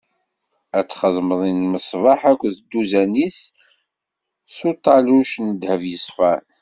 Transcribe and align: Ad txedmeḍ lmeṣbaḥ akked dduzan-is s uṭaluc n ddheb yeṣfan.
Ad 0.77 0.85
txedmeḍ 0.87 1.41
lmeṣbaḥ 1.59 2.19
akked 2.31 2.53
dduzan-is 2.59 3.39
s 4.55 4.57
uṭaluc 4.69 5.31
n 5.39 5.47
ddheb 5.51 5.81
yeṣfan. 5.91 6.43